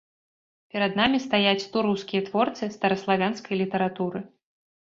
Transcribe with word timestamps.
Перад 0.75 0.91
намі 1.01 1.19
стаяць 1.25 1.67
тураўскія 1.75 2.25
творцы 2.31 2.71
стараславянскай 2.79 3.55
літаратуры. 3.63 4.19